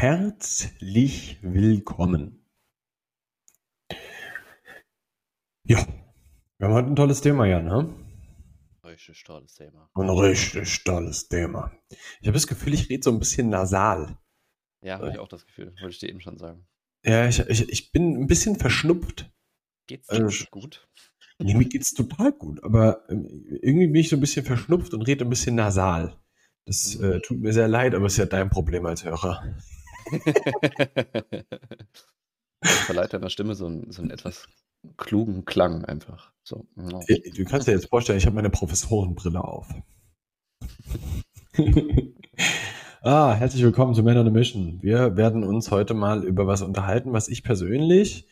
[0.00, 2.46] herzlich willkommen.
[5.66, 5.84] Ja,
[6.58, 7.92] wir haben heute ein tolles Thema, Jan, ne?
[8.84, 9.90] Richtig tolles Thema.
[9.94, 11.72] Ein richtig tolles Thema.
[12.20, 14.16] Ich habe das Gefühl, ich rede so ein bisschen nasal.
[14.84, 15.74] Ja, habe ich auch das Gefühl.
[15.80, 16.64] Wollte ich dir eben schon sagen.
[17.04, 19.28] Ja, ich, ich, ich bin ein bisschen verschnupft.
[19.88, 20.88] Geht's dir Also, gut?
[21.40, 23.26] Nee, mir geht's total gut, aber ähm,
[23.62, 26.16] irgendwie bin ich so ein bisschen verschnupft und rede ein bisschen nasal.
[26.66, 29.56] Das äh, tut mir sehr leid, aber ist ja dein Problem als Hörer.
[32.62, 34.48] Verleiht deiner Stimme so einen, so einen etwas
[34.96, 36.32] klugen Klang einfach.
[36.42, 36.66] So.
[36.76, 37.00] ja.
[37.06, 39.68] Äh, Du kannst dir jetzt vorstellen, ich habe meine Professorenbrille auf.
[43.02, 44.82] ah, herzlich willkommen zu Man on a Mission.
[44.82, 48.26] Wir werden uns heute mal über was unterhalten, was ich persönlich,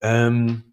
[0.00, 0.68] ähm,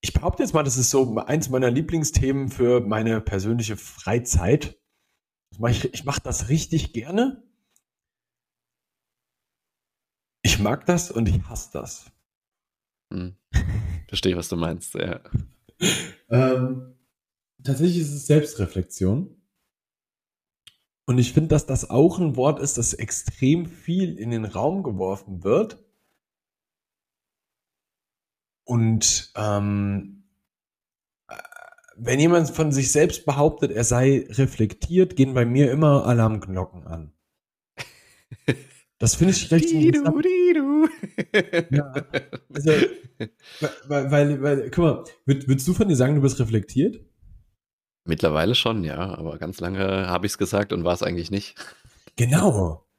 [0.00, 4.78] ich behaupte jetzt mal, das ist so eins meiner Lieblingsthemen für meine persönliche Freizeit.
[5.92, 7.42] Ich mache das richtig gerne.
[10.58, 12.10] Ich mag das und ich hasse das.
[13.14, 13.36] Hm.
[14.08, 14.92] Verstehe, was du meinst.
[14.94, 15.20] Ja.
[16.30, 16.96] Ähm,
[17.62, 19.40] tatsächlich ist es Selbstreflexion.
[21.06, 24.82] Und ich finde, dass das auch ein Wort ist, das extrem viel in den Raum
[24.82, 25.78] geworfen wird.
[28.64, 30.24] Und ähm,
[31.28, 31.36] äh,
[31.94, 37.12] wenn jemand von sich selbst behauptet, er sei reflektiert, gehen bei mir immer Alarmglocken an.
[38.98, 40.26] Das finde ich recht interessant.
[41.70, 41.92] Ja,
[42.54, 42.72] Also,
[43.88, 47.00] weil, weil, weil guck mal, würd, würdest du von dir sagen, du bist reflektiert?
[48.04, 51.56] Mittlerweile schon, ja, aber ganz lange habe ich es gesagt und war es eigentlich nicht.
[52.16, 52.84] Genau.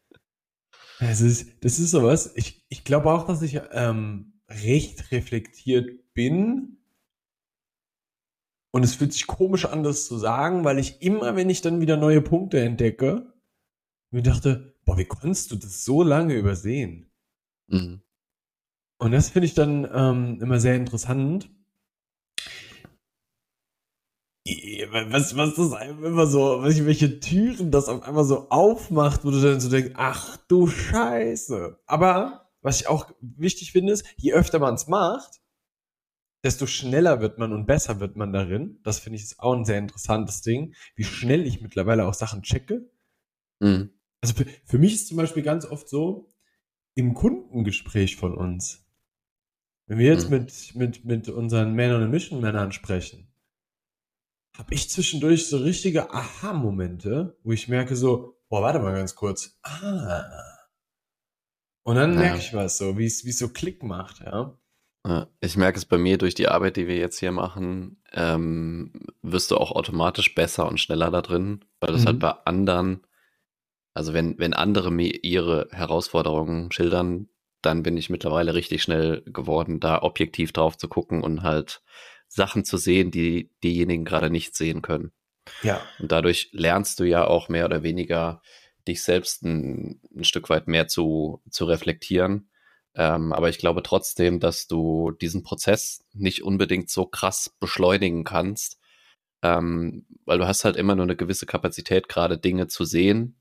[1.02, 2.34] Das ist, das ist sowas.
[2.36, 6.78] Ich, ich glaube auch, dass ich ähm, recht reflektiert bin.
[8.72, 11.80] Und es fühlt sich komisch an, das zu sagen, weil ich immer, wenn ich dann
[11.80, 13.34] wieder neue Punkte entdecke,
[14.12, 17.09] mir dachte, boah, wie konntest du das so lange übersehen?
[17.70, 18.02] Mhm.
[19.00, 21.50] Und das finde ich dann ähm, immer sehr interessant.
[24.92, 29.32] Was, was das einem immer so, welche, welche Türen das auf einmal so aufmacht, wo
[29.32, 31.80] du dann so denkst, ach du Scheiße.
[31.86, 35.40] Aber was ich auch wichtig finde, ist, je öfter man es macht,
[36.44, 38.80] desto schneller wird man und besser wird man darin.
[38.84, 42.42] Das finde ich ist auch ein sehr interessantes Ding, wie schnell ich mittlerweile auch Sachen
[42.42, 42.90] checke.
[43.60, 43.92] Mhm.
[44.22, 46.29] Also für, für mich ist zum Beispiel ganz oft so,
[47.00, 48.86] im Kundengespräch von uns,
[49.88, 50.38] wenn wir jetzt Mhm.
[50.38, 53.28] mit, mit, mit unseren Man on a Mission Männern sprechen,
[54.58, 59.58] habe ich zwischendurch so richtige Aha-Momente, wo ich merke so, boah, warte mal ganz kurz.
[59.64, 60.24] Ah.
[61.84, 62.20] Und dann Ja.
[62.20, 64.58] merke ich was so, wie es so Klick macht, ja.
[65.08, 68.92] Ja, Ich merke es bei mir durch die Arbeit, die wir jetzt hier machen, ähm,
[69.22, 72.06] wirst du auch automatisch besser und schneller da drin, weil das Mhm.
[72.08, 73.00] halt bei anderen,
[74.00, 77.28] also wenn, wenn andere mir ihre Herausforderungen schildern,
[77.62, 81.82] dann bin ich mittlerweile richtig schnell geworden, da objektiv drauf zu gucken und halt
[82.30, 85.12] Sachen zu sehen, die diejenigen gerade nicht sehen können.
[85.64, 85.82] Ja.
[86.00, 88.42] Und dadurch lernst du ja auch mehr oder weniger
[88.88, 92.50] dich selbst ein, ein Stück weit mehr zu, zu reflektieren.
[92.96, 98.80] Ähm, aber ich glaube trotzdem, dass du diesen Prozess nicht unbedingt so krass beschleunigen kannst,
[99.42, 103.36] ähm, weil du hast halt immer nur eine gewisse Kapazität, gerade Dinge zu sehen,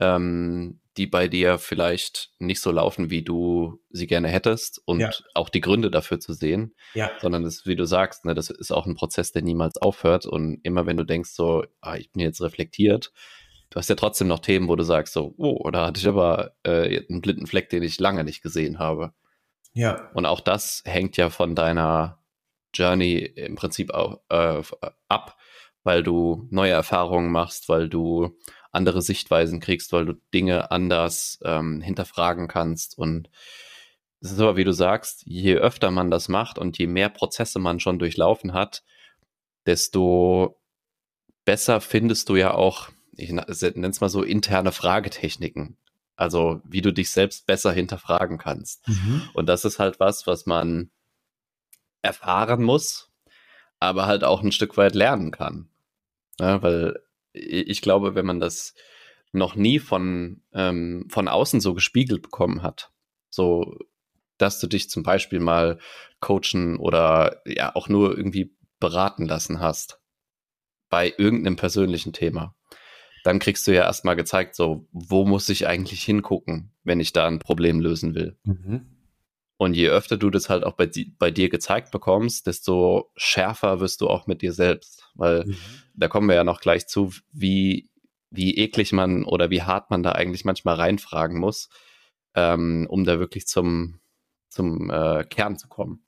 [0.00, 5.10] ähm, die bei dir vielleicht nicht so laufen, wie du sie gerne hättest und Ja.
[5.34, 7.10] auch die Gründe dafür zu sehen Ja.
[7.20, 10.26] sondern das, wie du sagst, ne, das ist auch ein Prozess, der niemals aufhört.
[10.26, 13.12] Und immer wenn du denkst, so, ah, ich bin jetzt reflektiert,
[13.70, 16.56] du hast ja trotzdem noch Themen, wo du sagst, so, oh, da hatte ich aber
[16.64, 19.12] äh, einen blinden Fleck, den ich lange nicht gesehen habe.
[19.74, 20.10] Ja.
[20.14, 22.18] Und auch das hängt ja von deiner
[22.74, 24.62] Journey im Prinzip auch, äh,
[25.08, 25.36] ab,
[25.84, 28.36] weil du neue Erfahrungen machst, weil du
[28.70, 32.98] andere Sichtweisen kriegst, weil du Dinge anders ähm, hinterfragen kannst.
[32.98, 33.30] Und
[34.20, 37.58] es ist aber, wie du sagst, je öfter man das macht und je mehr Prozesse
[37.58, 38.82] man schon durchlaufen hat,
[39.66, 40.60] desto
[41.44, 45.76] besser findest du ja auch, ich nenne es mal so, interne Fragetechniken.
[46.16, 48.86] Also wie du dich selbst besser hinterfragen kannst.
[48.88, 49.22] Mhm.
[49.34, 50.90] Und das ist halt was, was man
[52.02, 53.10] erfahren muss,
[53.78, 55.68] aber halt auch ein Stück weit lernen kann.
[56.40, 57.00] Ja, weil
[57.38, 58.74] ich glaube, wenn man das
[59.32, 62.90] noch nie von, ähm, von außen so gespiegelt bekommen hat,
[63.30, 63.76] so
[64.38, 65.78] dass du dich zum Beispiel mal
[66.20, 70.00] coachen oder ja auch nur irgendwie beraten lassen hast
[70.88, 72.54] bei irgendeinem persönlichen Thema,
[73.24, 77.26] dann kriegst du ja erstmal gezeigt, so, wo muss ich eigentlich hingucken, wenn ich da
[77.26, 78.38] ein Problem lösen will.
[78.44, 78.97] Mhm.
[79.58, 80.88] Und je öfter du das halt auch bei,
[81.18, 85.10] bei dir gezeigt bekommst, desto schärfer wirst du auch mit dir selbst.
[85.14, 85.56] Weil Mhm.
[85.94, 87.90] da kommen wir ja noch gleich zu, wie,
[88.30, 91.68] wie eklig man oder wie hart man da eigentlich manchmal reinfragen muss,
[92.34, 93.98] ähm, um da wirklich zum,
[94.48, 96.04] zum äh, Kern zu kommen.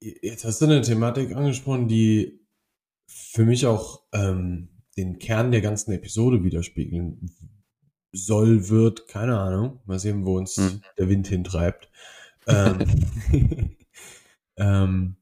[0.00, 2.40] Jetzt hast du eine Thematik angesprochen, die
[3.06, 4.68] für mich auch ähm,
[4.98, 7.30] den Kern der ganzen Episode widerspiegeln
[8.12, 9.80] soll, wird, keine Ahnung.
[9.86, 10.82] Mal sehen, wo uns hm.
[10.98, 11.90] der Wind hintreibt.
[12.46, 12.78] ähm,
[14.56, 15.16] ähm,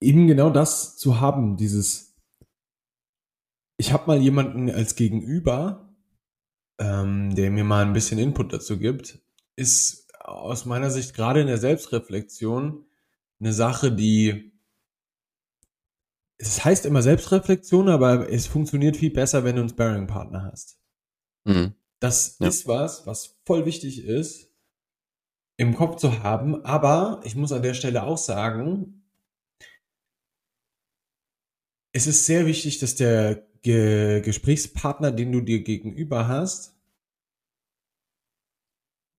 [0.00, 2.16] eben genau das zu haben, dieses,
[3.76, 5.94] ich habe mal jemanden als Gegenüber,
[6.78, 9.18] ähm, der mir mal ein bisschen Input dazu gibt,
[9.56, 12.84] ist aus meiner Sicht gerade in der Selbstreflexion
[13.40, 14.52] eine Sache, die
[16.38, 20.78] es heißt immer Selbstreflexion, aber es funktioniert viel besser, wenn du einen Sparring-Partner hast.
[21.44, 21.74] Mhm.
[22.00, 22.46] Das ja.
[22.46, 24.52] ist was, was voll wichtig ist,
[25.56, 26.64] im Kopf zu haben.
[26.64, 29.02] Aber ich muss an der Stelle auch sagen,
[31.92, 36.76] es ist sehr wichtig, dass der Ge Gesprächspartner, den du dir gegenüber hast,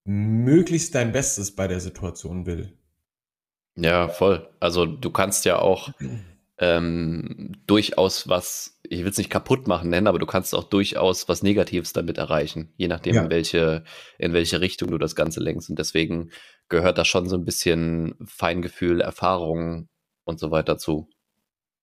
[0.06, 2.78] möglichst dein Bestes bei der Situation will.
[3.76, 4.50] Ja, voll.
[4.62, 5.92] Also du kannst ja auch
[6.60, 11.30] ähm, durchaus was, ich will es nicht kaputt machen nennen, aber du kannst auch durchaus
[11.30, 13.24] was Negatives damit erreichen, je nachdem, ja.
[13.24, 13.84] in, welche,
[14.18, 15.70] in welche Richtung du das Ganze lenkst.
[15.70, 16.32] Und deswegen
[16.68, 19.88] gehört da schon so ein bisschen Feingefühl, Erfahrung
[20.26, 21.10] und so weiter zu.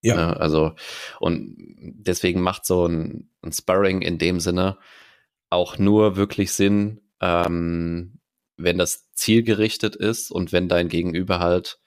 [0.02, 0.14] Ja.
[0.14, 0.74] ja ne, also,
[1.20, 4.78] und deswegen macht so ein, ein Sparring in dem Sinne
[5.48, 8.18] auch nur wirklich Sinn, ähm,
[8.58, 11.78] wenn das zielgerichtet ist und wenn dein Gegenüber halt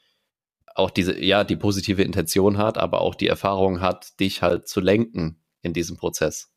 [0.79, 4.79] auch diese, ja, die positive Intention hat, aber auch die Erfahrung hat, dich halt zu
[4.79, 6.51] lenken in diesem Prozess.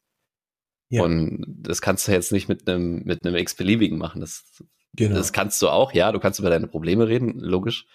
[0.89, 1.03] Ja.
[1.03, 4.21] Und das kannst du jetzt nicht mit einem, mit einem x-beliebigen machen.
[4.21, 4.45] Das,
[4.95, 5.15] genau.
[5.15, 7.87] das kannst du auch, ja, du kannst über deine Probleme reden, logisch.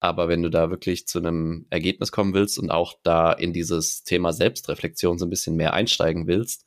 [0.00, 4.02] Aber wenn du da wirklich zu einem Ergebnis kommen willst und auch da in dieses
[4.02, 6.64] Thema Selbstreflexion so ein bisschen mehr einsteigen willst,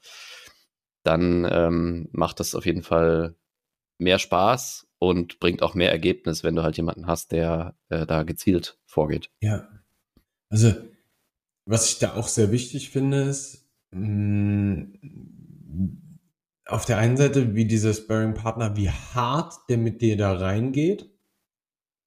[1.04, 3.36] dann ähm, macht das auf jeden Fall
[3.98, 8.24] mehr Spaß und bringt auch mehr Ergebnis, wenn du halt jemanden hast, der äh, da
[8.24, 9.30] gezielt vorgeht.
[9.42, 9.68] Ja.
[10.50, 10.74] Also,
[11.66, 16.04] was ich da auch sehr wichtig finde, ist, mh, mm,
[16.66, 21.10] auf der einen Seite, wie dieser Sparring-Partner, wie hart der mit dir da reingeht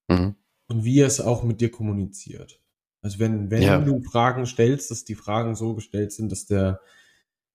[0.09, 0.35] mhm.
[0.69, 2.63] und wie er es auch mit dir kommuniziert.
[3.03, 3.79] Also wenn, wenn ja.
[3.79, 6.81] du Fragen stellst, dass die Fragen so gestellt sind, dass der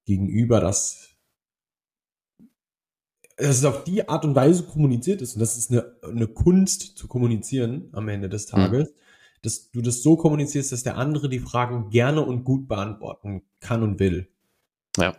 [0.06, 1.11] Gegenüber das
[3.38, 6.98] dass es auf die Art und Weise kommuniziert ist und das ist eine, eine Kunst
[6.98, 8.58] zu kommunizieren am Ende des mhm.
[8.58, 8.94] Tages, mhm.
[9.42, 13.84] dass du das so kommunizierst, dass der andere die Fragen gerne und gut beantworten kann
[13.84, 14.28] und will.
[14.98, 15.16] Ja.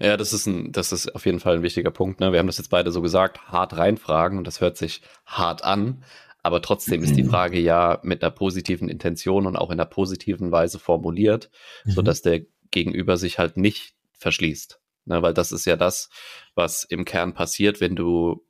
[0.00, 2.20] Ja, das ist ein, das ist auf jeden Fall ein wichtiger Punkt.
[2.20, 2.30] Ne?
[2.30, 6.04] Wir haben das jetzt beide so gesagt, hart reinfragen und das hört sich hart an,
[6.42, 10.52] aber trotzdem ist die Frage ja mit einer positiven Intention und auch in einer positiven
[10.52, 11.50] Weise formuliert,
[11.84, 11.90] mhm.
[11.90, 14.81] so dass der Gegenüber sich halt nicht verschließt.
[15.04, 16.10] Ne, weil das ist ja das,
[16.54, 18.46] was im Kern passiert, wenn du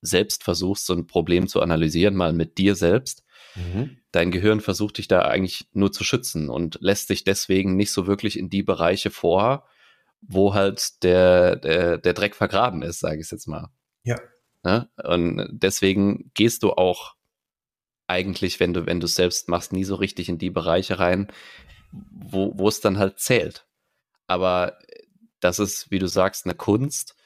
[0.00, 3.24] selbst versuchst, so ein Problem zu analysieren, mal mit dir selbst.
[3.54, 3.98] Mhm.
[4.12, 8.06] Dein Gehirn versucht dich da eigentlich nur zu schützen und lässt dich deswegen nicht so
[8.06, 9.66] wirklich in die Bereiche vor,
[10.20, 13.68] wo halt der, der, der Dreck vergraben ist, sage ich jetzt mal.
[14.02, 14.18] Ja.
[14.62, 14.88] Ne?
[15.02, 17.14] Und deswegen gehst du auch
[18.06, 21.28] eigentlich, wenn du, wenn du es selbst machst, nie so richtig in die Bereiche rein,
[21.92, 23.66] wo, wo es dann halt zählt.
[24.26, 24.78] Aber
[25.44, 27.16] das ist, wie du sagst, eine Kunst,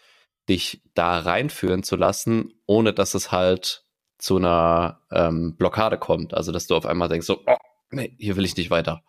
[0.48, 3.84] dich da reinführen zu lassen, ohne dass es halt
[4.18, 6.34] zu einer ähm, Blockade kommt.
[6.34, 7.56] Also, dass du auf einmal denkst, so, oh,
[7.90, 9.04] nee, hier will ich nicht weiter.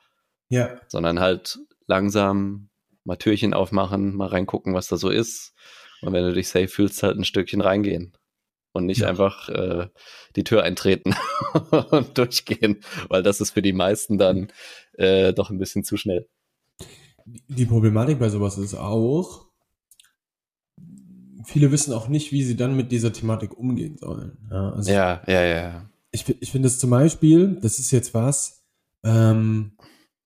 [0.49, 0.79] Ja.
[0.87, 1.57] Sondern halt
[1.87, 2.69] langsam
[3.03, 5.55] mal Türchen aufmachen, mal reingucken, was da so ist.
[6.01, 8.15] Und wenn du dich safe fühlst, halt ein Stückchen reingehen.
[8.73, 9.07] Und nicht ja.
[9.07, 9.87] einfach äh,
[10.35, 11.15] die Tür eintreten
[11.71, 14.51] und durchgehen, weil das ist für die meisten dann
[14.93, 16.29] äh, doch ein bisschen zu schnell.
[17.47, 19.49] Die Problematik bei sowas ist auch,
[21.45, 24.37] viele wissen auch nicht, wie sie dann mit dieser Thematik umgehen sollen.
[24.51, 25.89] Ja, also ja, ja, ja.
[26.11, 28.63] Ich, ich finde es zum Beispiel, das ist jetzt was,
[29.03, 29.73] ähm,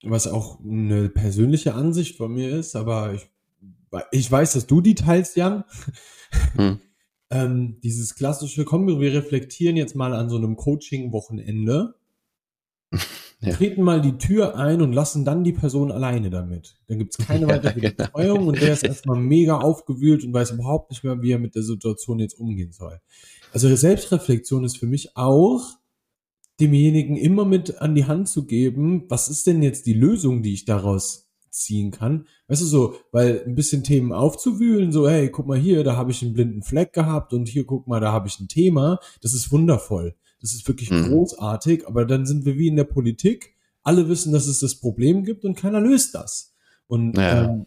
[0.03, 3.29] was auch eine persönliche Ansicht von mir ist, aber ich,
[4.12, 5.63] ich weiß, dass du die teilst, Jan.
[6.55, 6.79] Hm.
[7.29, 11.93] ähm, dieses klassische, komm, wir reflektieren jetzt mal an so einem Coaching-Wochenende
[13.39, 13.53] ja.
[13.53, 16.75] treten mal die Tür ein und lassen dann die Person alleine damit.
[16.88, 18.05] Dann gibt's keine weitere ja, genau.
[18.05, 21.55] Betreuung und der ist erstmal mega aufgewühlt und weiß überhaupt nicht mehr, wie er mit
[21.55, 23.00] der Situation jetzt umgehen soll.
[23.51, 25.77] Also Selbstreflexion ist für mich auch,
[26.59, 30.53] demjenigen immer mit an die Hand zu geben, was ist denn jetzt die Lösung, die
[30.53, 32.27] ich daraus ziehen kann.
[32.47, 36.12] Weißt du so, weil ein bisschen Themen aufzuwühlen, so, hey, guck mal hier, da habe
[36.12, 39.33] ich einen blinden Fleck gehabt und hier, guck mal, da habe ich ein Thema, das
[39.33, 40.15] ist wundervoll.
[40.43, 41.07] Das ist wirklich mhm.
[41.07, 43.55] großartig, aber dann sind wir wie in der Politik.
[43.81, 46.53] Alle wissen, dass es das Problem gibt und keiner löst das.
[46.88, 47.45] Und ja.
[47.45, 47.65] ähm,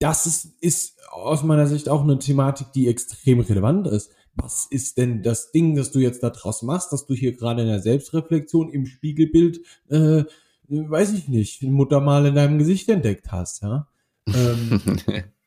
[0.00, 4.10] das ist, ist aus meiner Sicht auch eine Thematik, die extrem relevant ist.
[4.34, 7.62] Was ist denn das Ding, das du jetzt da draus machst, dass du hier gerade
[7.62, 10.24] in der Selbstreflexion im Spiegelbild, äh,
[10.68, 13.86] weiß ich nicht, Mutter mal in deinem Gesicht entdeckt hast, ja?
[14.26, 14.80] Ähm,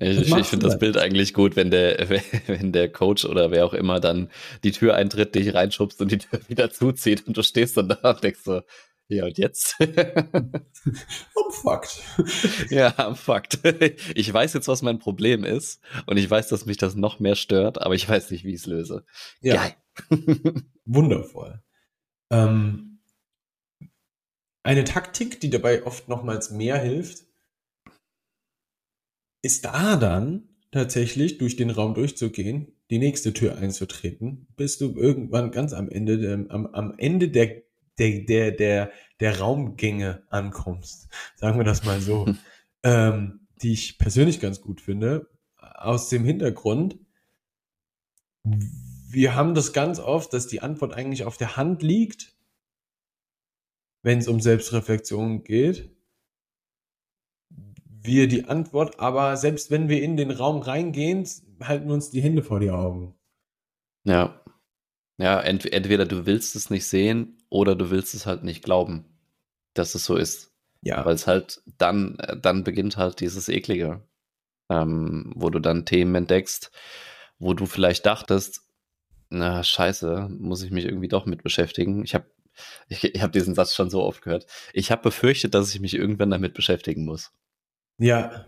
[0.00, 2.08] ich, ich finde das Bild eigentlich gut, wenn der,
[2.46, 4.30] wenn der Coach oder wer auch immer dann
[4.64, 8.10] die Tür eintritt, dich reinschubst und die Tür wieder zuzieht und du stehst dann da
[8.10, 8.62] und denkst so,
[9.08, 9.74] ja, und jetzt?
[9.80, 10.62] I'm
[11.50, 12.00] fucked.
[12.70, 13.58] Ja, I'm fucked.
[14.14, 17.34] Ich weiß jetzt, was mein Problem ist und ich weiß, dass mich das noch mehr
[17.34, 19.04] stört, aber ich weiß nicht, wie ich es löse.
[19.40, 19.56] Ja.
[19.56, 19.74] Geil.
[20.84, 21.60] Wundervoll.
[22.30, 23.00] Ähm,
[24.62, 27.24] eine Taktik, die dabei oft nochmals mehr hilft,
[29.42, 35.50] ist da dann tatsächlich durch den Raum durchzugehen, die nächste Tür einzutreten, bis du irgendwann
[35.50, 37.62] ganz am Ende, am, am Ende der
[37.98, 41.08] der, der, der, der Raumgänge ankommst.
[41.36, 42.34] Sagen wir das mal so.
[42.82, 45.28] ähm, die ich persönlich ganz gut finde.
[45.56, 46.98] Aus dem Hintergrund,
[48.42, 52.34] wir haben das ganz oft, dass die Antwort eigentlich auf der Hand liegt,
[54.02, 55.94] wenn es um Selbstreflexion geht.
[58.02, 61.28] Wir die Antwort, aber selbst wenn wir in den Raum reingehen,
[61.62, 63.14] halten uns die Hände vor die Augen.
[64.04, 64.42] Ja.
[65.18, 69.04] Ja, ent entweder du willst es nicht sehen oder du willst es halt nicht glauben,
[69.74, 70.50] dass es so ist.
[70.82, 71.04] Ja.
[71.04, 74.02] Weil es halt dann, dann beginnt halt dieses Eklige,
[74.70, 76.70] ähm, wo du dann Themen entdeckst,
[77.38, 78.62] wo du vielleicht dachtest,
[79.28, 82.02] na scheiße, muss ich mich irgendwie doch mit beschäftigen.
[82.04, 82.24] Ich habe
[82.88, 84.46] ich, ich hab diesen Satz schon so oft gehört.
[84.72, 87.32] Ich habe befürchtet, dass ich mich irgendwann damit beschäftigen muss.
[88.00, 88.46] Ja.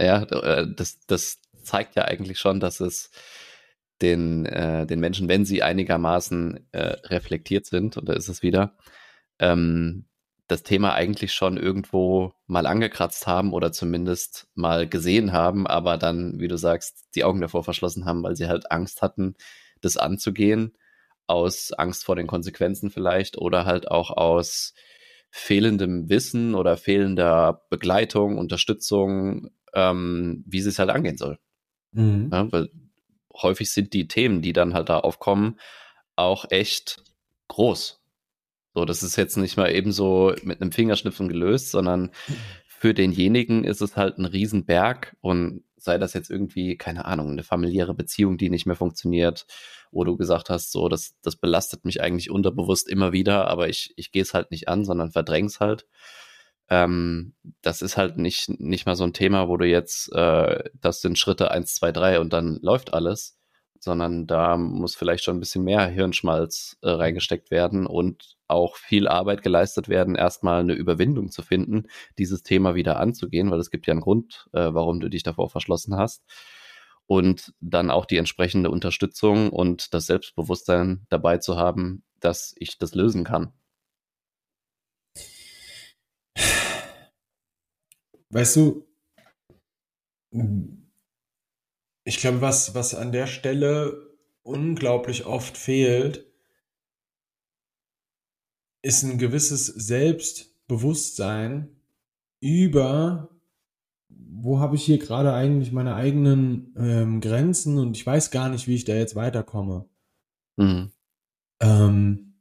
[0.00, 3.10] Ja, äh, das, das zeigt ja eigentlich schon, dass es
[4.00, 8.76] den, äh, den Menschen, wenn sie einigermaßen äh, reflektiert sind, und da ist es wieder,
[9.38, 10.06] ähm,
[10.46, 16.38] das Thema eigentlich schon irgendwo mal angekratzt haben oder zumindest mal gesehen haben, aber dann,
[16.38, 19.36] wie du sagst, die Augen davor verschlossen haben, weil sie halt Angst hatten,
[19.80, 20.76] das anzugehen,
[21.26, 24.74] aus Angst vor den Konsequenzen vielleicht oder halt auch aus
[25.36, 31.40] fehlendem Wissen oder fehlender Begleitung, Unterstützung, ähm, wie sie es halt angehen soll.
[31.90, 32.30] Mhm.
[32.32, 32.70] Ja, weil
[33.42, 35.58] häufig sind die Themen, die dann halt da aufkommen,
[36.14, 37.02] auch echt
[37.48, 38.00] groß.
[38.74, 42.12] So, das ist jetzt nicht mal eben so mit einem Fingerschnipfen gelöst, sondern
[42.68, 47.42] für denjenigen ist es halt ein Riesenberg und sei das jetzt irgendwie, keine Ahnung, eine
[47.42, 49.46] familiäre Beziehung, die nicht mehr funktioniert,
[49.90, 53.94] wo du gesagt hast, so, das, das belastet mich eigentlich unterbewusst immer wieder, aber ich,
[53.96, 55.86] ich gehe es halt nicht an, sondern verdräng's halt.
[56.70, 61.00] Ähm, das ist halt nicht, nicht mal so ein Thema, wo du jetzt, äh, das
[61.00, 63.38] sind Schritte eins, zwei, drei und dann läuft alles,
[63.84, 69.06] sondern da muss vielleicht schon ein bisschen mehr Hirnschmalz äh, reingesteckt werden und auch viel
[69.06, 71.84] Arbeit geleistet werden, erstmal eine Überwindung zu finden,
[72.18, 75.50] dieses Thema wieder anzugehen, weil es gibt ja einen Grund, äh, warum du dich davor
[75.50, 76.24] verschlossen hast.
[77.06, 82.94] Und dann auch die entsprechende Unterstützung und das Selbstbewusstsein dabei zu haben, dass ich das
[82.94, 83.52] lösen kann.
[88.30, 88.86] Weißt du,
[92.04, 94.10] ich glaube, was, was an der Stelle
[94.42, 96.30] unglaublich oft fehlt,
[98.82, 101.80] ist ein gewisses Selbstbewusstsein
[102.40, 103.30] über,
[104.10, 108.68] wo habe ich hier gerade eigentlich meine eigenen ähm, Grenzen und ich weiß gar nicht,
[108.68, 109.88] wie ich da jetzt weiterkomme.
[110.56, 110.92] Mhm.
[111.60, 112.34] Ähm,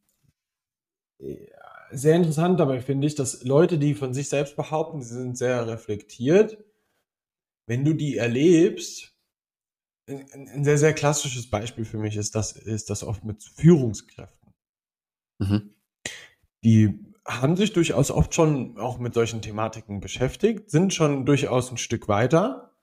[1.92, 5.66] sehr interessant dabei finde ich, dass Leute, die von sich selbst behaupten, sie sind sehr
[5.68, 6.58] reflektiert,
[7.66, 9.13] wenn du die erlebst,
[10.08, 14.54] ein sehr, sehr klassisches Beispiel für mich ist das, ist das oft mit Führungskräften.
[15.40, 15.76] Mhm.
[16.64, 21.78] Die haben sich durchaus oft schon auch mit solchen Thematiken beschäftigt, sind schon durchaus ein
[21.78, 22.76] Stück weiter.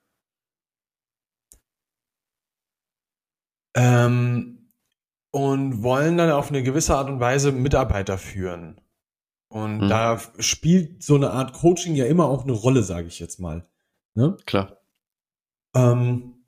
[3.75, 4.69] Ähm,
[5.31, 8.81] und wollen dann auf eine gewisse Art und Weise Mitarbeiter führen.
[9.47, 9.89] Und mhm.
[9.89, 13.67] da spielt so eine Art Coaching ja immer auch eine Rolle, sage ich jetzt mal.
[14.13, 14.37] Ne?
[14.45, 14.77] Klar.
[15.73, 16.40] Ähm,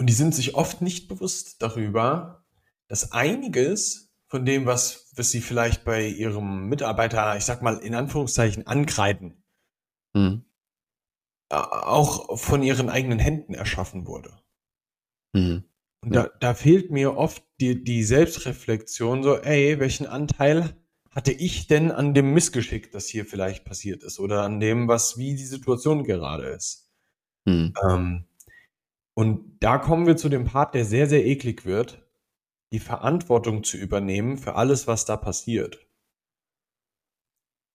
[0.00, 2.46] und die sind sich oft nicht bewusst darüber,
[2.88, 7.94] dass einiges von dem, was, was sie vielleicht bei ihrem Mitarbeiter, ich sag mal in
[7.94, 9.44] Anführungszeichen, ankreiden,
[10.14, 10.46] mhm.
[11.50, 14.32] auch von ihren eigenen Händen erschaffen wurde.
[15.34, 15.64] Mhm.
[16.00, 20.74] Und da, da fehlt mir oft die, die Selbstreflexion, so, ey, welchen Anteil
[21.10, 25.18] hatte ich denn an dem Missgeschick, das hier vielleicht passiert ist oder an dem, was
[25.18, 26.88] wie die Situation gerade ist.
[27.46, 27.74] Hm.
[27.86, 28.24] Ähm,
[29.20, 32.08] und da kommen wir zu dem Part, der sehr, sehr eklig wird,
[32.72, 35.86] die Verantwortung zu übernehmen für alles, was da passiert.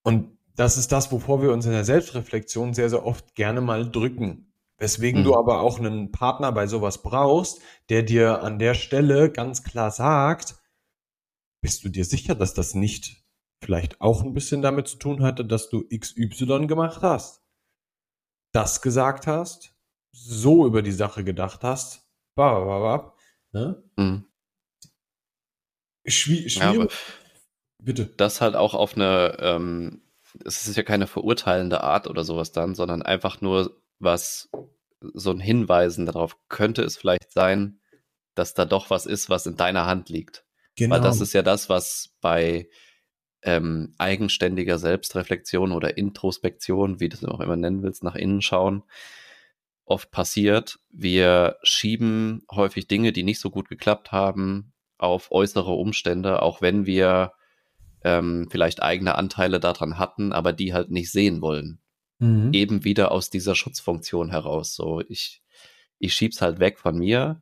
[0.04, 3.88] Und das ist das, wovor wir uns in der Selbstreflexion sehr, sehr oft gerne mal
[3.88, 4.52] drücken.
[4.80, 5.26] Weswegen Mhm.
[5.26, 9.92] du aber auch einen Partner bei sowas brauchst, der dir an der Stelle ganz klar
[9.92, 10.56] sagt,
[11.62, 13.24] bist du dir sicher, dass das nicht
[13.64, 17.44] vielleicht auch ein bisschen damit zu tun hatte, dass du XY gemacht hast?
[18.52, 19.75] Das gesagt hast,
[20.16, 23.18] so über die Sache gedacht hast, babababab,
[23.52, 23.84] ne?
[23.98, 24.26] Mhm.
[26.06, 26.94] Schwie Ja, aber schwierig.
[27.80, 28.06] Bitte.
[28.06, 30.02] das halt auch auf eine, ähm,
[30.44, 34.50] es ist ja keine verurteilende Art oder sowas dann, sondern einfach nur was,
[35.14, 37.80] so ein Hinweisen darauf, könnte es vielleicht sein,
[38.34, 40.46] dass da doch was ist, was in deiner Hand liegt.
[40.76, 40.96] Genau.
[40.96, 42.70] Weil das ist ja das, was bei
[43.44, 48.84] ähm, eigenständiger Selbstreflexion oder Introspektion, wie du es auch immer nennen willst, nach innen schauen,
[49.86, 50.80] oft passiert.
[50.90, 56.86] Wir schieben häufig Dinge, die nicht so gut geklappt haben, auf äußere Umstände, auch wenn
[56.86, 57.34] wir
[58.04, 61.80] ähm, vielleicht eigene Anteile daran hatten, aber die halt nicht sehen wollen.
[62.20, 62.54] Mhm.
[62.54, 64.76] Eben wieder aus dieser Schutzfunktion heraus.
[64.76, 65.42] So, ich,
[66.00, 67.42] ich schieb's halt weg von mir,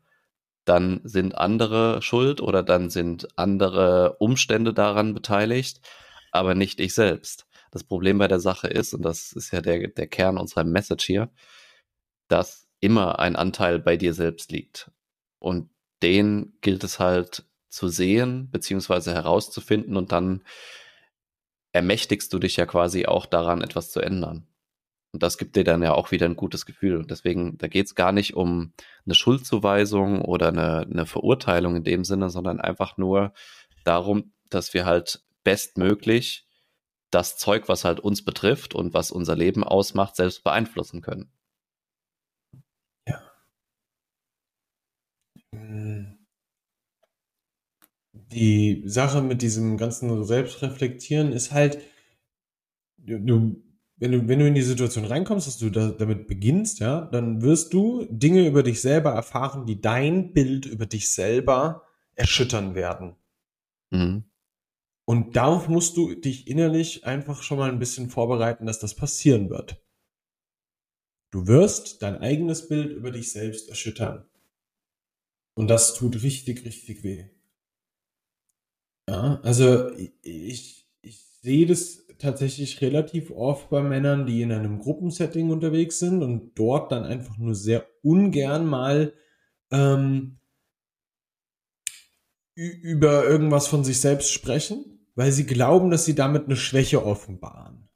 [0.65, 5.81] dann sind andere schuld oder dann sind andere Umstände daran beteiligt,
[6.31, 7.45] aber nicht ich selbst.
[7.71, 11.05] Das Problem bei der Sache ist, und das ist ja der, der Kern unserer Message
[11.05, 11.29] hier,
[12.27, 14.91] dass immer ein Anteil bei dir selbst liegt.
[15.39, 15.69] Und
[16.01, 20.43] den gilt es halt zu sehen, beziehungsweise herauszufinden und dann
[21.71, 24.47] ermächtigst du dich ja quasi auch daran, etwas zu ändern.
[25.11, 26.97] Und das gibt dir dann ja auch wieder ein gutes Gefühl.
[26.97, 28.73] Und deswegen, da geht es gar nicht um
[29.05, 33.33] eine Schuldzuweisung oder eine, eine Verurteilung in dem Sinne, sondern einfach nur
[33.83, 36.47] darum, dass wir halt bestmöglich
[37.11, 41.31] das Zeug, was halt uns betrifft und was unser Leben ausmacht, selbst beeinflussen können.
[48.33, 51.79] Die Sache mit diesem ganzen Selbstreflektieren ist halt,
[52.97, 53.61] du,
[53.97, 57.41] wenn, du, wenn du in die Situation reinkommst, dass du da, damit beginnst, ja, dann
[57.41, 61.83] wirst du Dinge über dich selber erfahren, die dein Bild über dich selber
[62.15, 63.15] erschüttern werden.
[63.91, 64.23] Mhm.
[65.05, 69.49] Und darauf musst du dich innerlich einfach schon mal ein bisschen vorbereiten, dass das passieren
[69.49, 69.83] wird.
[71.31, 74.25] Du wirst dein eigenes Bild über dich selbst erschüttern.
[75.55, 77.29] Und das tut richtig, richtig weh.
[79.09, 85.49] Ja, also ich, ich sehe das tatsächlich relativ oft bei Männern, die in einem Gruppensetting
[85.49, 89.13] unterwegs sind und dort dann einfach nur sehr ungern mal
[89.71, 90.39] ähm,
[92.55, 97.89] über irgendwas von sich selbst sprechen, weil sie glauben, dass sie damit eine Schwäche offenbaren.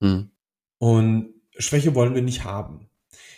[0.00, 0.30] Mhm.
[0.78, 2.88] Und Schwäche wollen wir nicht haben.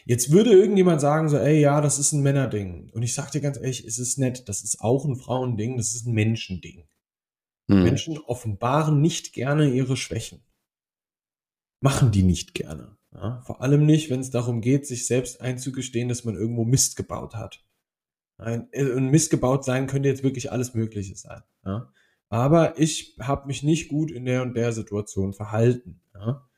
[0.08, 2.88] Jetzt würde irgendjemand sagen so, ey, ja, das ist ein Männerding.
[2.94, 5.94] Und ich sag dir ganz ehrlich, es ist nett, das ist auch ein Frauending, das
[5.94, 6.88] ist ein Menschending.
[7.66, 7.82] Mhm.
[7.82, 10.40] Menschen offenbaren nicht gerne ihre Schwächen.
[11.82, 12.96] Machen die nicht gerne.
[13.12, 13.42] Ja?
[13.44, 17.34] Vor allem nicht, wenn es darum geht, sich selbst einzugestehen, dass man irgendwo Mist gebaut
[17.34, 17.62] hat.
[18.38, 21.42] Ein, äh, und Mist gebaut sein könnte jetzt wirklich alles Mögliche sein.
[21.66, 21.92] Ja?
[22.30, 26.00] Aber ich habe mich nicht gut in der und der Situation verhalten.
[26.14, 26.48] Ja?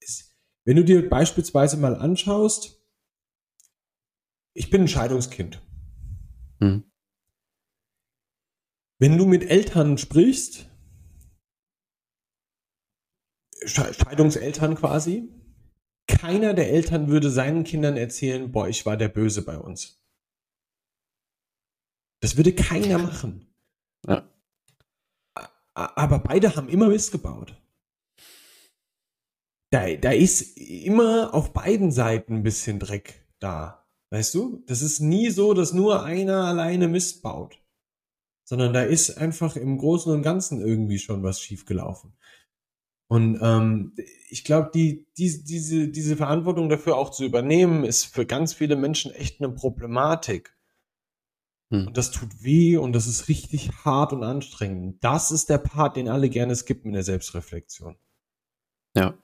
[0.00, 2.79] Es, wenn du dir beispielsweise mal anschaust,
[4.54, 5.62] ich bin ein Scheidungskind.
[6.60, 6.90] Mhm.
[8.98, 10.68] Wenn du mit Eltern sprichst,
[13.64, 15.28] Sche- Scheidungseltern quasi,
[16.06, 20.02] keiner der Eltern würde seinen Kindern erzählen, boah, ich war der Böse bei uns.
[22.22, 23.54] Das würde keiner machen.
[24.06, 24.28] Ja.
[25.74, 27.56] Aber beide haben immer Mist gebaut.
[29.72, 33.79] Da, da ist immer auf beiden Seiten ein bisschen Dreck da.
[34.10, 34.62] Weißt du?
[34.66, 37.58] Das ist nie so, dass nur einer alleine Mist baut.
[38.44, 42.12] Sondern da ist einfach im Großen und Ganzen irgendwie schon was schiefgelaufen.
[43.08, 43.94] Und ähm,
[44.28, 48.76] ich glaube, die, die, diese, diese Verantwortung dafür auch zu übernehmen, ist für ganz viele
[48.76, 50.56] Menschen echt eine Problematik.
[51.70, 51.88] Mhm.
[51.88, 55.02] Und das tut weh und das ist richtig hart und anstrengend.
[55.04, 57.96] Das ist der Part, den alle gerne skippen in der Selbstreflexion.
[58.96, 59.14] Ja.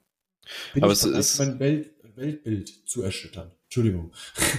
[0.75, 3.53] Bin Aber es bereit, ist- mein Welt, Weltbild zu erschüttern.
[3.67, 4.13] Entschuldigung.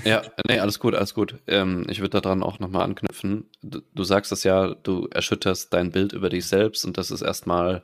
[0.04, 1.40] Ja, nee, alles gut, alles gut.
[1.48, 3.50] Ähm, ich würde daran auch nochmal anknüpfen.
[3.62, 7.22] Du, du sagst es ja, du erschütterst dein Bild über dich selbst und das ist
[7.22, 7.84] erstmal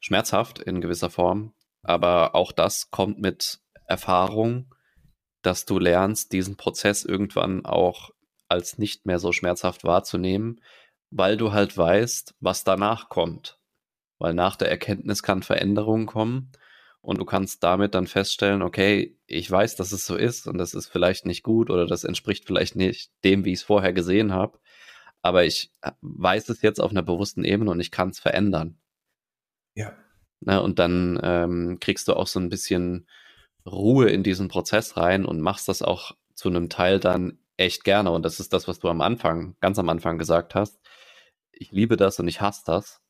[0.00, 1.54] schmerzhaft in gewisser Form.
[1.82, 4.74] Aber auch das kommt mit Erfahrung,
[5.42, 8.10] dass du lernst, diesen Prozess irgendwann auch
[8.48, 10.60] als nicht mehr so schmerzhaft wahrzunehmen,
[11.10, 13.58] weil du halt weißt, was danach kommt.
[14.18, 16.52] Weil nach der Erkenntnis kann Veränderung kommen
[17.02, 20.74] und du kannst damit dann feststellen, okay, ich weiß, dass es so ist und das
[20.74, 24.32] ist vielleicht nicht gut oder das entspricht vielleicht nicht dem, wie ich es vorher gesehen
[24.32, 24.58] habe,
[25.22, 28.78] aber ich weiß es jetzt auf einer bewussten Ebene und ich kann es verändern.
[29.74, 29.92] Ja.
[30.40, 30.60] Ne?
[30.62, 33.06] Und dann ähm, kriegst du auch so ein bisschen
[33.66, 38.10] Ruhe in diesen Prozess rein und machst das auch zu einem Teil dann echt gerne.
[38.10, 40.80] Und das ist das, was du am Anfang, ganz am Anfang gesagt hast.
[41.52, 43.02] Ich liebe das und ich hasse das.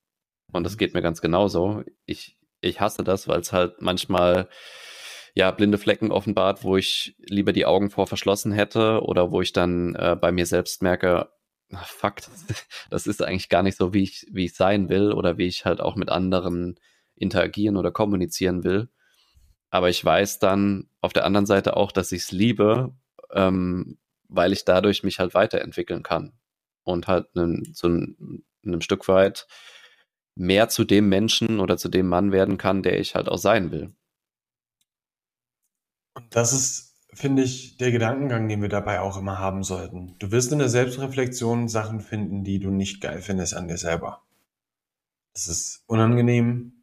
[0.52, 0.78] Und das mhm.
[0.78, 1.84] geht mir ganz genauso.
[2.04, 4.48] Ich, ich hasse das, weil es halt manchmal
[5.34, 9.52] ja blinde Flecken offenbart, wo ich lieber die Augen vor verschlossen hätte oder wo ich
[9.52, 11.28] dann äh, bei mir selbst merke,
[11.84, 12.46] fuck, das,
[12.90, 15.64] das, ist eigentlich gar nicht so, wie ich, wie ich sein will oder wie ich
[15.64, 16.78] halt auch mit anderen
[17.14, 18.88] interagieren oder kommunizieren will.
[19.70, 22.92] Aber ich weiß dann auf der anderen Seite auch, dass ich es liebe,
[23.32, 26.32] ähm, weil ich dadurch mich halt weiterentwickeln kann
[26.82, 29.46] und halt einen, so ein, einem Stück weit
[30.40, 33.70] mehr zu dem Menschen oder zu dem Mann werden kann, der ich halt auch sein
[33.70, 33.92] will.
[36.14, 40.16] Und das ist, finde ich, der Gedankengang, den wir dabei auch immer haben sollten.
[40.18, 44.22] Du wirst in der Selbstreflexion Sachen finden, die du nicht geil findest an dir selber.
[45.32, 46.82] Das ist unangenehm,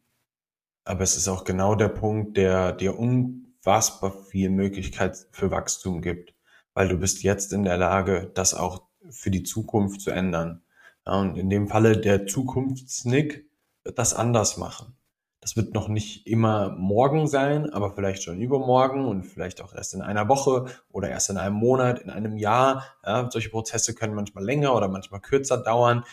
[0.84, 6.34] aber es ist auch genau der Punkt, der dir unfassbar viel Möglichkeit für Wachstum gibt
[6.78, 10.62] weil du bist jetzt in der Lage, das auch für die Zukunft zu ändern.
[11.04, 13.47] Ja, und in dem Falle der Zukunftsnick wird
[13.94, 14.96] das anders machen.
[15.40, 19.94] Das wird noch nicht immer morgen sein, aber vielleicht schon übermorgen und vielleicht auch erst
[19.94, 22.84] in einer Woche oder erst in einem Monat, in einem Jahr.
[23.04, 26.04] Ja, solche Prozesse können manchmal länger oder manchmal kürzer dauern.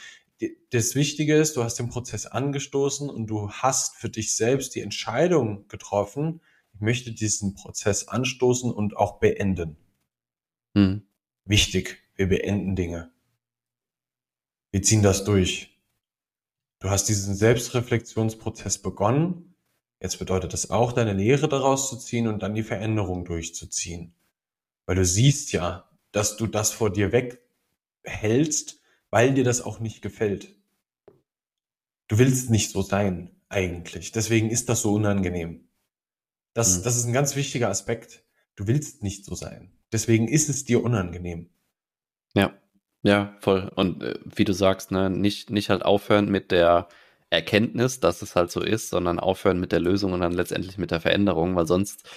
[0.69, 4.81] Das Wichtige ist, du hast den Prozess angestoßen und du hast für dich selbst die
[4.81, 6.41] Entscheidung getroffen,
[6.73, 9.77] ich möchte diesen Prozess anstoßen und auch beenden.
[10.75, 11.07] Hm.
[11.45, 13.11] Wichtig, wir beenden Dinge.
[14.71, 15.74] Wir ziehen das durch.
[16.85, 19.55] Du hast diesen Selbstreflexionsprozess begonnen.
[19.99, 24.13] Jetzt bedeutet das auch, deine Lehre daraus zu ziehen und dann die Veränderung durchzuziehen.
[24.85, 30.03] Weil du siehst ja, dass du das vor dir weghältst, weil dir das auch nicht
[30.03, 30.55] gefällt.
[32.07, 34.11] Du willst nicht so sein, eigentlich.
[34.11, 35.67] Deswegen ist das so unangenehm.
[36.53, 36.83] Das, mhm.
[36.83, 38.23] das ist ein ganz wichtiger Aspekt.
[38.55, 39.75] Du willst nicht so sein.
[39.91, 41.49] Deswegen ist es dir unangenehm.
[42.35, 42.55] Ja,
[43.05, 43.71] ja, voll.
[43.75, 46.87] Und äh, wie du sagst, ne, nicht, nicht halt aufhören mit der
[47.29, 50.89] Erkenntnis, dass es halt so ist, sondern aufhören mit der Lösung und dann letztendlich mit
[50.89, 52.09] der Veränderung, weil sonst,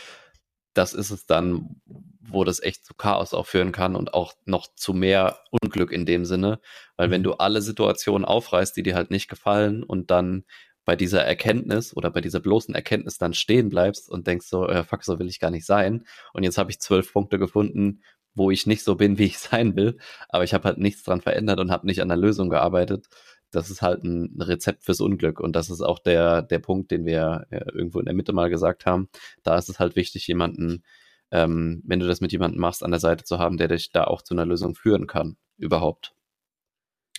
[0.72, 1.82] das ist es dann,
[2.20, 6.06] wo das echt zu Chaos auch führen kann und auch noch zu mehr Unglück in
[6.06, 6.58] dem Sinne,
[6.96, 7.24] weil wenn mhm.
[7.24, 10.44] du alle Situationen aufreißt, die dir halt nicht gefallen und dann
[10.86, 14.84] bei dieser Erkenntnis oder bei dieser bloßen Erkenntnis dann stehen bleibst und denkst so, äh,
[14.84, 16.06] fuck, so will ich gar nicht sein.
[16.32, 18.00] Und jetzt habe ich zwölf Punkte gefunden,
[18.38, 19.98] wo ich nicht so bin, wie ich sein will,
[20.28, 23.06] aber ich habe halt nichts dran verändert und habe nicht an der Lösung gearbeitet.
[23.50, 27.06] Das ist halt ein Rezept fürs Unglück und das ist auch der, der Punkt, den
[27.06, 29.08] wir äh, irgendwo in der Mitte mal gesagt haben.
[29.42, 30.82] Da ist es halt wichtig, jemanden,
[31.30, 34.04] ähm, wenn du das mit jemandem machst, an der Seite zu haben, der dich da
[34.04, 36.14] auch zu einer Lösung führen kann, überhaupt.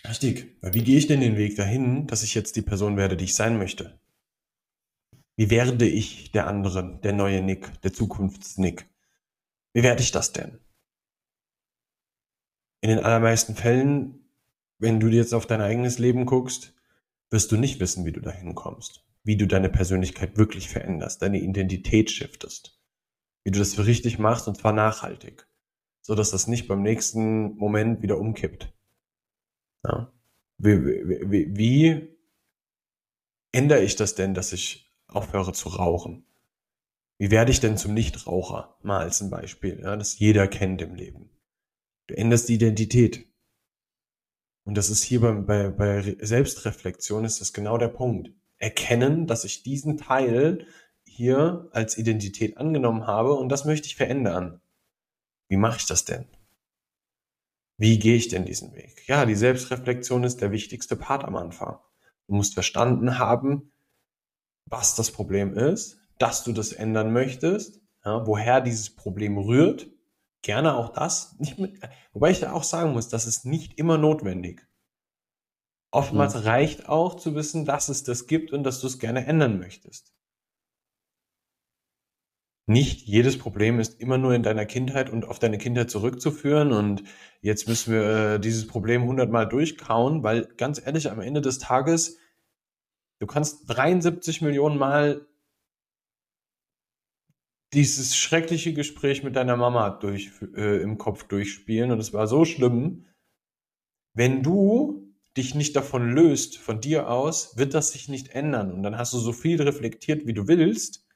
[0.07, 0.55] Richtig.
[0.61, 3.35] Wie gehe ich denn den Weg dahin, dass ich jetzt die Person werde, die ich
[3.35, 3.99] sein möchte?
[5.35, 8.89] Wie werde ich der andere, der neue Nick, der Zukunftsnick?
[9.73, 10.59] Wie werde ich das denn?
[12.81, 14.19] In den allermeisten Fällen,
[14.77, 16.73] wenn du jetzt auf dein eigenes Leben guckst,
[17.29, 21.39] wirst du nicht wissen, wie du dahin kommst, wie du deine Persönlichkeit wirklich veränderst, deine
[21.39, 22.79] Identität shiftest,
[23.43, 25.47] wie du das für richtig machst und zwar nachhaltig,
[26.01, 28.73] so dass das nicht beim nächsten Moment wieder umkippt.
[29.83, 30.11] Ja.
[30.57, 30.83] Wie,
[31.31, 32.17] wie, wie
[33.51, 36.25] ändere ich das denn, dass ich aufhöre zu rauchen?
[37.17, 38.77] Wie werde ich denn zum Nichtraucher?
[38.81, 41.29] Mal als ein Beispiel, ja, das jeder kennt im Leben.
[42.09, 43.27] Du änderst die Identität.
[44.63, 48.31] Und das ist hier bei, bei, bei Selbstreflexion ist das genau der Punkt.
[48.57, 50.65] Erkennen, dass ich diesen Teil
[51.05, 54.59] hier als Identität angenommen habe und das möchte ich verändern.
[55.49, 56.25] Wie mache ich das denn?
[57.77, 59.07] Wie gehe ich denn diesen Weg?
[59.07, 61.77] Ja, die Selbstreflexion ist der wichtigste Part am Anfang.
[62.25, 63.71] Du musst verstanden haben,
[64.65, 69.91] was das Problem ist, dass du das ändern möchtest, ja, woher dieses Problem rührt.
[70.41, 71.35] Gerne auch das.
[71.57, 71.79] Mit,
[72.13, 74.65] wobei ich da auch sagen muss, das ist nicht immer notwendig.
[75.91, 76.41] Oftmals mhm.
[76.41, 80.13] reicht auch zu wissen, dass es das gibt und dass du es gerne ändern möchtest
[82.69, 87.03] nicht jedes Problem ist immer nur in deiner Kindheit und auf deine Kindheit zurückzuführen und
[87.41, 92.17] jetzt müssen wir äh, dieses Problem hundertmal durchkauen, weil ganz ehrlich, am Ende des Tages,
[93.17, 95.25] du kannst 73 Millionen Mal
[97.73, 102.45] dieses schreckliche Gespräch mit deiner Mama durch, äh, im Kopf durchspielen und es war so
[102.45, 103.05] schlimm.
[104.15, 108.83] Wenn du dich nicht davon löst, von dir aus, wird das sich nicht ändern und
[108.83, 111.09] dann hast du so viel reflektiert, wie du willst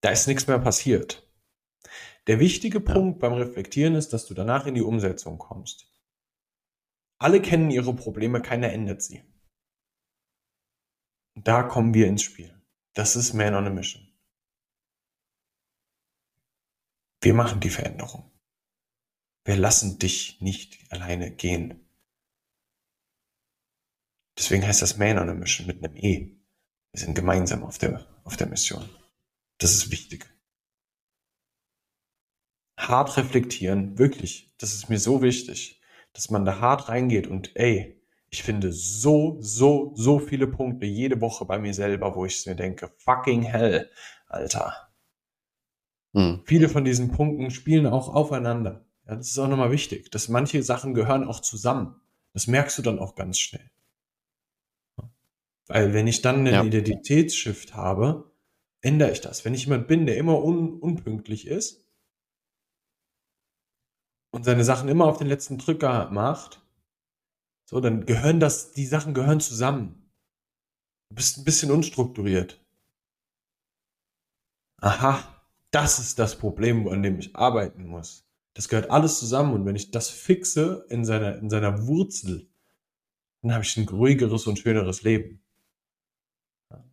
[0.00, 1.28] da ist nichts mehr passiert.
[2.26, 2.92] Der wichtige ja.
[2.92, 5.92] Punkt beim Reflektieren ist, dass du danach in die Umsetzung kommst.
[7.18, 9.22] Alle kennen ihre Probleme, keiner ändert sie.
[11.36, 12.54] Und da kommen wir ins Spiel.
[12.94, 14.09] Das ist Man on a Mission.
[17.20, 18.30] Wir machen die Veränderung.
[19.44, 21.86] Wir lassen dich nicht alleine gehen.
[24.38, 26.36] Deswegen heißt das Man on a Mission mit einem E.
[26.92, 28.88] Wir sind gemeinsam auf der, auf der Mission.
[29.58, 30.26] Das ist wichtig.
[32.78, 34.54] Hart reflektieren, wirklich.
[34.56, 35.80] Das ist mir so wichtig,
[36.14, 41.20] dass man da hart reingeht und ey, ich finde so, so, so viele Punkte jede
[41.20, 43.90] Woche bei mir selber, wo ich mir denke, fucking hell,
[44.26, 44.89] Alter.
[46.14, 46.42] Hm.
[46.44, 48.84] Viele von diesen Punkten spielen auch aufeinander.
[49.06, 52.00] Ja, das ist auch nochmal wichtig, dass manche Sachen gehören auch zusammen.
[52.32, 53.70] Das merkst du dann auch ganz schnell.
[55.66, 56.64] Weil wenn ich dann einen ja.
[56.64, 58.32] Identitätsshift habe,
[58.80, 59.44] ändere ich das.
[59.44, 61.86] Wenn ich jemand bin, der immer un unpünktlich ist
[64.32, 66.60] und seine Sachen immer auf den letzten Drücker macht,
[67.66, 70.10] so, dann gehören das, die Sachen gehören zusammen.
[71.08, 72.60] Du bist ein bisschen unstrukturiert.
[74.80, 75.39] Aha,
[75.70, 78.26] das ist das Problem, an dem ich arbeiten muss.
[78.54, 82.48] Das gehört alles zusammen und wenn ich das fixe in seiner, in seiner Wurzel,
[83.42, 85.42] dann habe ich ein ruhigeres und schöneres Leben.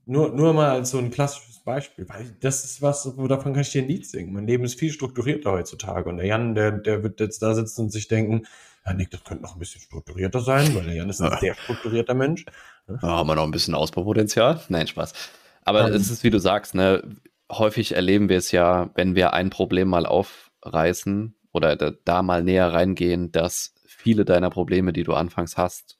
[0.05, 3.63] Nur, nur mal als so ein klassisches Beispiel, weil das ist was, wo davon kann
[3.63, 4.31] ich dir ein Lied singen.
[4.31, 6.09] Mein Leben ist viel strukturierter heutzutage.
[6.09, 8.47] Und der Jan, der, der wird jetzt da sitzen und sich denken,
[8.85, 11.39] ja, Nick, das könnte noch ein bisschen strukturierter sein, weil der Jan ist ein ja.
[11.39, 12.45] sehr strukturierter Mensch.
[12.87, 14.61] Ja, haben wir noch ein bisschen Ausbaupotenzial?
[14.69, 15.11] Nein, Spaß.
[15.65, 17.03] Aber um, es ist, wie du sagst, ne,
[17.51, 22.43] häufig erleben wir es ja, wenn wir ein Problem mal aufreißen oder da, da mal
[22.43, 25.97] näher reingehen, dass viele deiner Probleme, die du anfangs hast,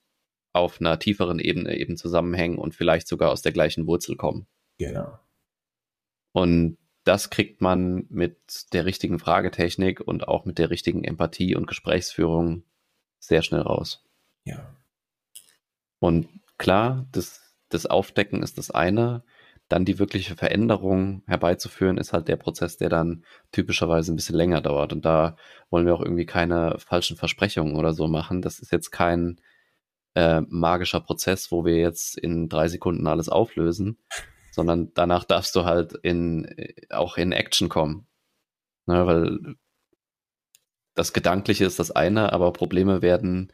[0.54, 4.48] auf einer tieferen Ebene eben zusammenhängen und vielleicht sogar aus der gleichen Wurzel kommen.
[4.78, 5.20] Genau.
[6.32, 11.68] Und das kriegt man mit der richtigen Fragetechnik und auch mit der richtigen Empathie und
[11.68, 12.64] Gesprächsführung
[13.20, 14.04] sehr schnell raus.
[14.44, 14.76] Ja.
[16.00, 19.24] Und klar, das, das Aufdecken ist das eine.
[19.70, 24.62] Dann die wirkliche Veränderung herbeizuführen, ist halt der Prozess, der dann typischerweise ein bisschen länger
[24.62, 24.94] dauert.
[24.94, 25.36] Und da
[25.70, 28.42] wollen wir auch irgendwie keine falschen Versprechungen oder so machen.
[28.42, 29.42] Das ist jetzt kein,
[30.18, 34.00] äh, magischer Prozess, wo wir jetzt in drei Sekunden alles auflösen,
[34.52, 38.08] sondern danach darfst du halt in, äh, auch in Action kommen.
[38.88, 39.56] Ne, weil
[40.96, 43.54] das Gedankliche ist das eine, aber Probleme werden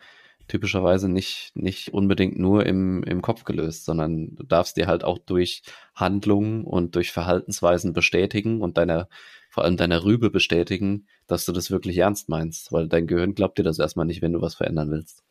[0.53, 5.17] typischerweise nicht, nicht unbedingt nur im, im Kopf gelöst, sondern du darfst dir halt auch
[5.17, 5.63] durch
[5.95, 9.09] Handlungen und durch Verhaltensweisen bestätigen und deiner,
[9.49, 13.57] vor allem deiner Rübe bestätigen, dass du das wirklich ernst meinst, weil dein Gehirn glaubt
[13.57, 15.23] dir das erstmal nicht, wenn du was verändern willst.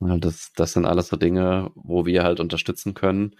[0.00, 3.36] Das, das sind alles so Dinge, wo wir halt unterstützen können.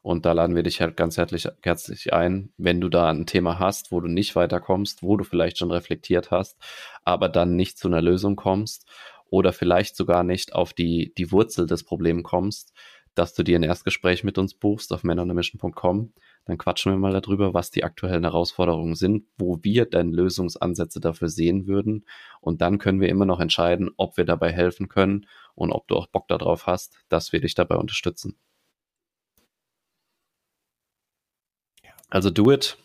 [0.00, 3.58] Und da laden wir dich halt ganz herzlich, herzlich ein, wenn du da ein Thema
[3.58, 6.56] hast, wo du nicht weiterkommst, wo du vielleicht schon reflektiert hast,
[7.04, 8.86] aber dann nicht zu einer Lösung kommst
[9.32, 12.74] oder vielleicht sogar nicht auf die, die Wurzel des Problems kommst,
[13.14, 16.12] dass du dir ein Erstgespräch mit uns buchst auf manonamission.com.
[16.44, 21.30] Dann quatschen wir mal darüber, was die aktuellen Herausforderungen sind, wo wir denn Lösungsansätze dafür
[21.30, 22.04] sehen würden.
[22.42, 25.96] Und dann können wir immer noch entscheiden, ob wir dabei helfen können und ob du
[25.96, 28.36] auch Bock darauf hast, dass wir dich dabei unterstützen.
[32.10, 32.76] Also do it.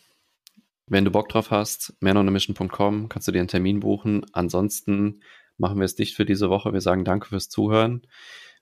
[0.86, 4.24] Wenn du Bock drauf hast, manonamission.com, kannst du dir einen Termin buchen.
[4.32, 5.20] Ansonsten
[5.58, 6.72] machen wir es dicht für diese Woche.
[6.72, 8.02] Wir sagen danke fürs Zuhören.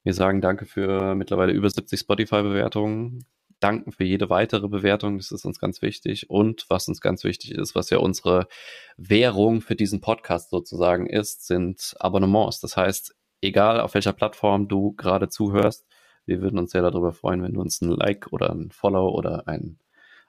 [0.03, 3.27] Wir sagen danke für mittlerweile über 70 Spotify-Bewertungen.
[3.61, 6.29] Danken für jede weitere Bewertung, das ist uns ganz wichtig.
[6.29, 8.49] Und was uns ganz wichtig ist, was ja unsere
[8.97, 12.61] Währung für diesen Podcast sozusagen ist, sind Abonnements.
[12.61, 15.87] Das heißt, egal auf welcher Plattform du gerade zuhörst,
[16.27, 19.49] wir würden uns sehr darüber freuen, wenn du uns ein Like oder ein Follow oder
[19.49, 19.79] ein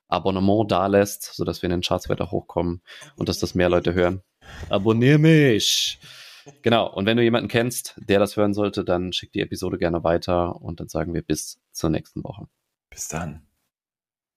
[0.07, 2.81] Abonnement dalässt, sodass wir in den Charts weiter hochkommen
[3.17, 4.21] und dass das mehr Leute hören.
[4.69, 5.99] Abonnier mich!
[6.61, 10.03] Genau, und wenn du jemanden kennst, der das hören sollte, dann schick die Episode gerne
[10.03, 12.47] weiter und dann sagen wir bis zur nächsten Woche.
[12.89, 13.46] Bis dann.